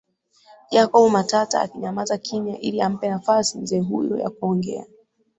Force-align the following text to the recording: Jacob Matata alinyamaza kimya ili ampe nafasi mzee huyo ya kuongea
Jacob 0.71 1.11
Matata 1.11 1.61
alinyamaza 1.61 2.17
kimya 2.17 2.59
ili 2.59 2.81
ampe 2.81 3.09
nafasi 3.09 3.57
mzee 3.57 3.79
huyo 3.79 4.17
ya 4.17 4.29
kuongea 4.29 4.85